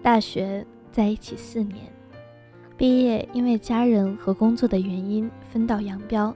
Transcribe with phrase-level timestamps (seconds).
[0.00, 1.92] 大学在一起四年，
[2.78, 6.34] 毕业因为家人和工作的原因分道扬镳。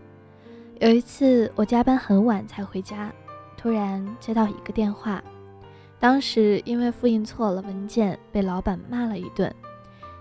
[0.83, 3.13] 有一次我加班很晚才回家，
[3.57, 5.23] 突然接到一个电话，
[6.01, 9.55] 当时因为复印错了文件被老板骂了一顿，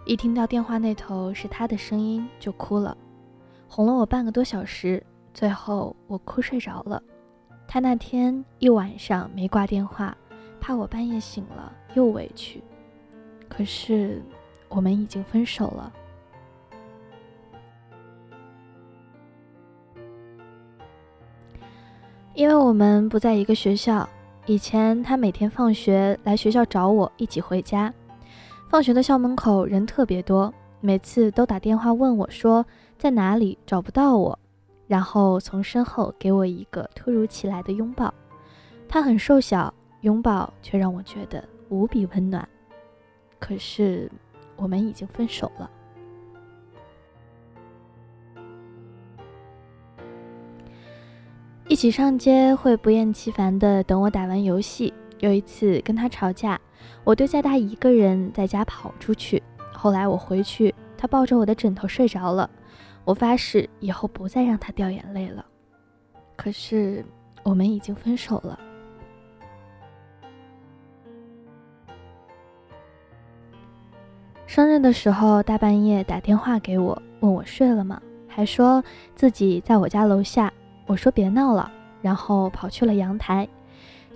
[0.05, 2.95] 一听到电话那头是他的声音就哭了，
[3.67, 5.03] 哄了我半个多小时，
[5.33, 7.01] 最后我哭睡着了。
[7.67, 10.15] 他那天一晚上没挂电话，
[10.59, 12.61] 怕我半夜醒了又委屈。
[13.49, 14.21] 可是，
[14.69, 15.91] 我们已经分手了。
[22.33, 24.07] 因为我们不在一个学校。
[24.47, 27.93] 以前他每天放学来学校找我，一起回家。
[28.69, 32.65] 放学的校门口人特别多，每次都打电话问我说
[32.97, 34.37] 在哪里，找不到我，
[34.87, 38.11] 然后从身后给我一个突如其来的拥抱。
[38.89, 42.47] 他很瘦小，拥抱却让我觉得无比温暖。
[43.39, 44.09] 可是，
[44.55, 45.69] 我们已经分手了。
[51.71, 54.93] 一起上街会不厌其烦的等我打完游戏。
[55.19, 56.59] 有一次跟他吵架，
[57.05, 59.41] 我丢下他一个人在家跑出去。
[59.71, 62.49] 后来我回去，他抱着我的枕头睡着了。
[63.05, 65.45] 我发誓以后不再让他掉眼泪了。
[66.35, 67.05] 可是，
[67.41, 68.59] 我们已经分手了。
[74.45, 78.01] 生日的时候，大半夜打电话给我，问我睡了吗？
[78.27, 78.83] 还说
[79.15, 80.51] 自己在我家楼下。
[80.91, 83.47] 我说别闹了，然后跑去了阳台。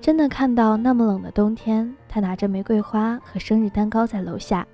[0.01, 4.67] 真的看到那么冷的冬天，他拿着玫瑰花和生日蛋糕在楼下，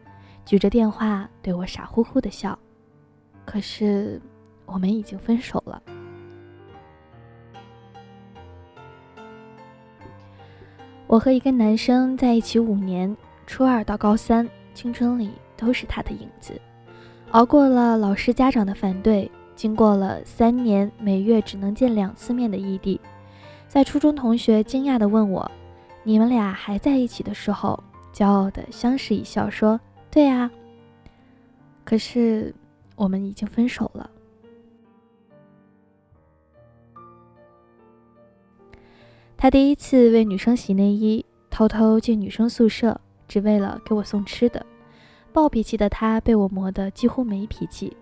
[0.43, 2.57] 举着电话对我傻乎乎的笑。
[3.45, 4.19] 可是
[4.65, 5.79] 我们已经分手了。
[11.05, 13.15] 我和一个男生在一起五年，
[13.45, 15.31] 初二到高三，青春里。
[15.61, 16.59] 都是他的影子，
[17.29, 22.99] 熬过了老师家长的反对，经过了三年每月只能见两次面的异地，
[23.67, 25.49] 在初中同学惊讶地问我
[26.03, 27.81] ：“你们俩还在一起的时候？”
[28.11, 29.79] 骄傲的相视一笑说
[30.11, 30.51] ：“对啊。”
[31.85, 32.53] 可是
[32.95, 34.09] 我们已经分手了。
[39.37, 44.63] 他第一次为女生洗内衣，偷偷进女生宿舍，只为了给我送吃的。
[45.33, 47.95] 暴脾气的他被我磨得几乎没脾气，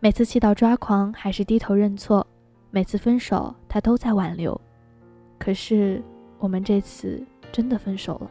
[0.00, 2.24] 每次气到抓狂还是低头认错，
[2.70, 4.58] 每次分手他都在挽留，
[5.40, 6.00] 可是
[6.38, 7.20] 我们这次
[7.50, 8.30] 真的分手了。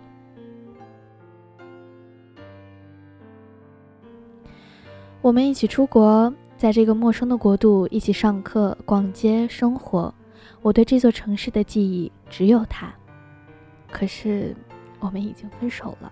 [5.21, 10.13] 我们一起出国，在这个陌生的国度一起上课、逛街、生活，
[10.61, 12.93] 我对这座城市的记忆只有他，
[13.91, 14.55] 可是
[15.01, 16.09] 我们已经分手了。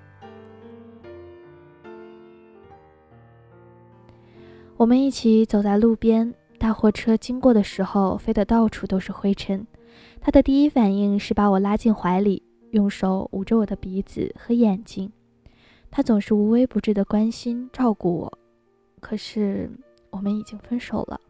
[4.78, 9.66] 我们一起走在路边，大货车经过的时候，飞得到处都是灰尘。
[10.20, 15.10] 他的第一反应是把我拉进怀里，用手捂着我的鼻子和眼睛。
[15.90, 18.38] 他总是无微不至的关心照顾我。
[19.00, 19.72] 可是
[20.10, 21.22] 我们已经分手了。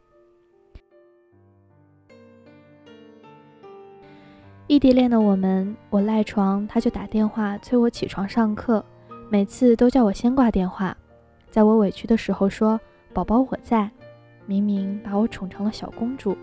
[4.65, 8.83] 异地恋的我们，我赖床，他就打电话催我起床上课，
[9.29, 10.97] 每次都叫我先挂电话，
[11.51, 12.81] 在我委屈的时候说。
[13.15, 13.89] 宝宝，我在。
[14.45, 16.37] 明明把我宠成了小公主，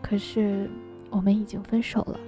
[0.00, 0.70] 可是
[1.10, 2.20] 我们已经分手了。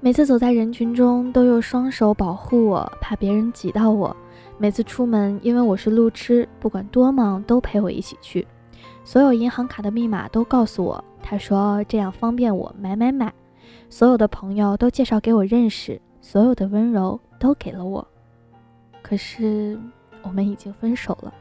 [0.00, 4.14] 每次走在人群中，都用双手保护我，怕别人挤到我。
[4.58, 8.46] 每次出门，因为我是路痴，不管多忙都陪我一起去。
[9.02, 13.32] 所有银行卡的密码都告诉我，他说这样方便我买买买。
[13.88, 18.06] 所有的朋友都介绍给我认识，所有的温柔都给了我。
[19.02, 19.76] 可是，
[20.22, 21.34] 我们已经分手了。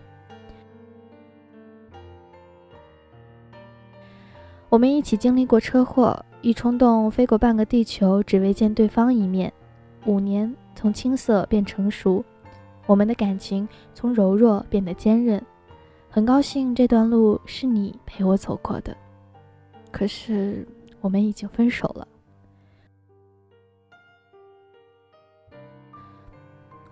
[4.70, 9.52] 我们一起经历过车祸，一冲动飞过半个地球，只为见对方一面。
[10.06, 12.24] 五年，从青涩变成熟，
[12.86, 15.44] 我们的感情从柔弱变得坚韧。
[16.10, 18.96] 很高兴这段路是你陪我走过的。
[19.92, 20.66] 可是，
[21.02, 22.08] 我们已经分手了。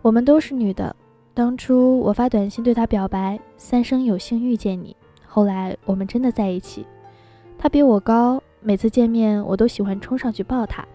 [0.02, 0.96] 我们都是女的，
[1.34, 4.96] 当初我发短信对他表白，三生有幸遇见你。
[5.26, 6.86] 后来我们真的在一起。
[7.58, 10.86] 他比我高，每次见面我都喜欢冲上去抱他。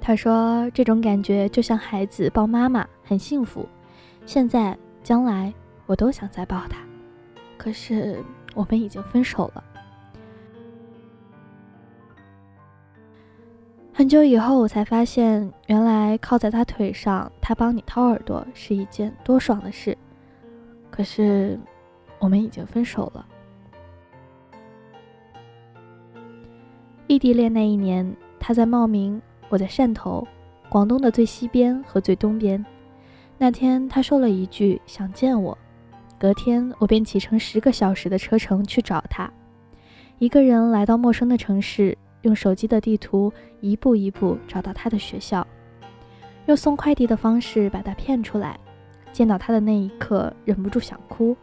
[0.00, 3.66] 他说这种感觉就像孩子抱妈妈，很幸福。
[4.26, 5.52] 现在、将来
[5.86, 6.78] 我都想再抱他。
[7.56, 8.22] 可是
[8.54, 9.64] 我们已经分手了。
[13.96, 19.96] 很久以后，我才发现，原来靠在他腿上，他帮你掏耳朵是一件多爽的事。
[20.90, 21.58] 可是，
[22.18, 23.26] 我们已经分手了。
[27.06, 30.28] 异地恋那一年，他在茂名，我在汕头，
[30.68, 32.62] 广东的最西边和最东边。
[33.38, 35.56] 那天，他说了一句想见我，
[36.18, 39.32] 隔天我便启程十个小时的车程去找他，
[40.18, 41.96] 一个人来到陌生的城市。
[42.26, 45.46] 用手机的地图一步一步找到他的学校，
[46.46, 48.58] 用送快递的方式把他骗出来。
[49.12, 51.34] 见到他的那一刻，忍不住想哭。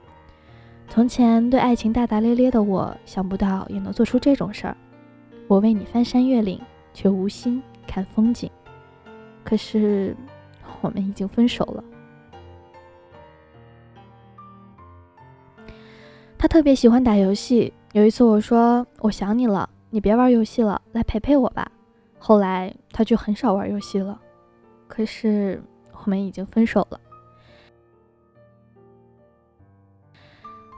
[0.87, 4.77] 从前对爱情大大咧咧的我，想不到也能做出这种事儿。
[5.47, 6.61] 我为你翻山越岭，
[6.93, 8.47] 却无心看风景。
[9.43, 10.15] 可是
[10.81, 11.83] 我们已经分手了。
[16.37, 17.73] 他特别喜欢打游戏。
[17.93, 21.71] 有一次我说：“我想你了。”你别玩游戏了，来陪陪我吧。
[22.17, 24.19] 后来他就很少玩游戏了。
[24.87, 25.61] 可是
[25.91, 26.99] 我们已经分手了。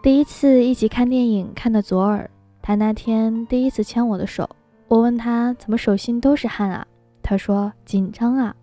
[0.03, 2.29] 第一次一起看电影看的左耳，
[2.61, 4.49] 他那天第一次牵我的手，
[4.89, 6.85] 我问他怎么手心都是汗啊？
[7.23, 8.53] 他说紧张啊。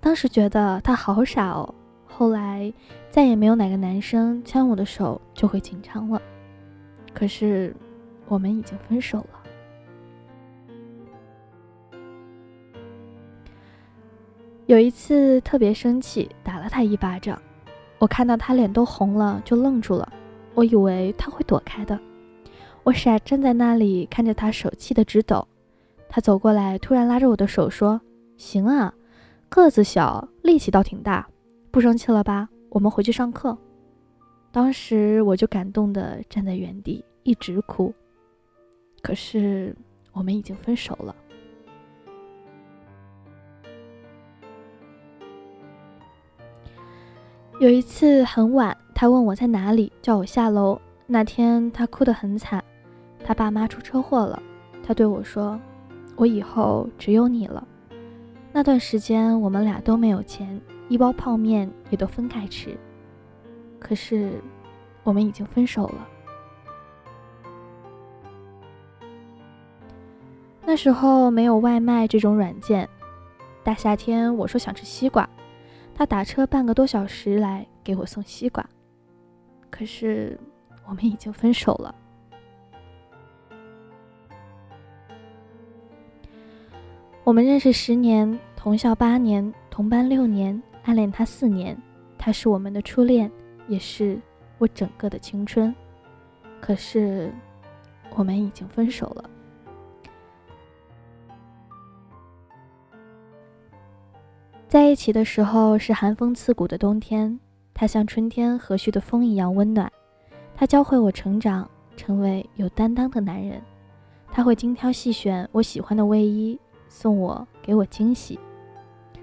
[0.00, 1.74] 当时觉得他好傻哦。
[2.06, 2.72] 后来
[3.10, 6.22] 再也没有哪个男生牵我的手就会紧张了。
[7.12, 7.76] 可是
[8.26, 9.41] 我们已经分手了。
[14.66, 17.40] 有一次特别生气，打了他一巴掌。
[17.98, 20.12] 我看到他脸都红了，就愣住了。
[20.54, 21.98] 我以为他会躲开的。
[22.84, 25.46] 我傻站在那里，看着他手气得直抖。
[26.08, 28.00] 他走过来，突然拉着我的手说
[28.36, 28.92] ：“行啊，
[29.48, 31.28] 个子小，力气倒挺大，
[31.70, 32.48] 不生气了吧？
[32.70, 33.56] 我们回去上课。”
[34.52, 37.92] 当时我就感动的站在原地，一直哭。
[39.00, 39.74] 可是
[40.12, 41.14] 我们已经分手了。
[47.58, 50.80] 有一次很晚，他问我在哪里，叫我下楼。
[51.06, 52.62] 那天他哭得很惨，
[53.24, 54.42] 他爸妈出车祸了。
[54.84, 55.60] 他对我说
[56.16, 57.64] ：“我以后只有你了。”
[58.52, 62.76] 那段时间我们俩都没有钱，一包泡面也都分开吃。
[63.78, 64.32] 可是，
[65.04, 66.08] 我们已经分手了。
[70.64, 72.88] 那时候没有外卖这种软件，
[73.62, 75.28] 大夏天我说想吃西瓜。
[75.94, 78.68] 他打车半个多小时来给我送西瓜，
[79.70, 80.38] 可是
[80.86, 81.94] 我们已经分手了。
[87.24, 91.76] 我们认识十年，同校八年，同班六年，暗恋他四年，
[92.18, 93.30] 他是我们的初恋，
[93.68, 94.20] 也是
[94.58, 95.72] 我整个的青春。
[96.60, 97.32] 可是
[98.16, 99.30] 我们已经分手了。
[104.72, 107.38] 在一起的时候是寒风刺骨的冬天，
[107.74, 109.92] 他像春天和煦的风一样温暖。
[110.56, 113.60] 他教会我成长，成为有担当的男人。
[114.30, 116.58] 他会精挑细选我喜欢的卫衣，
[116.88, 118.40] 送我，给我惊喜。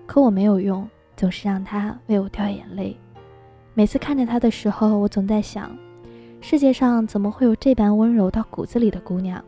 [0.06, 2.96] 可我没有用，总是让他为我掉眼泪。
[3.74, 5.76] 每次看着他的时候，我总在想，
[6.42, 9.44] 世界上怎么会有这般温柔到骨子里的姑娘？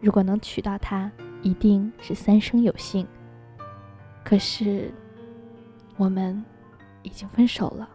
[0.00, 1.12] 如果能娶到她，
[1.42, 3.06] 一定是三生有幸。
[4.24, 4.90] 可是。
[6.02, 6.44] 我们
[7.04, 7.88] 已经分手了。